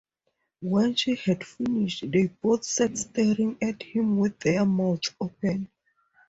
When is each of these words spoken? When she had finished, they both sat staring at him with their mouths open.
When 0.63 0.95
she 0.95 1.13
had 1.13 1.45
finished, 1.45 2.11
they 2.11 2.25
both 2.25 2.63
sat 2.63 2.97
staring 2.97 3.59
at 3.61 3.83
him 3.83 4.17
with 4.17 4.39
their 4.39 4.65
mouths 4.65 5.11
open. 5.21 5.69